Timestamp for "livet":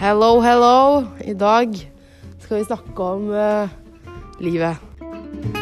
4.40-5.59